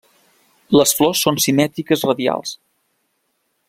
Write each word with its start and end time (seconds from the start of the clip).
Les 0.77 0.93
flors 1.01 1.21
són 1.27 1.39
simètriques 1.45 2.09
radials. 2.11 2.59